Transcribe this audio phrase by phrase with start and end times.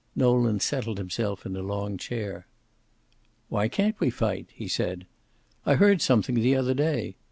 [0.15, 2.47] Nolan settled himself in a long chair.
[3.49, 5.03] "Why can't we fight?" he asked.
[5.63, 7.17] "I heard something the other day.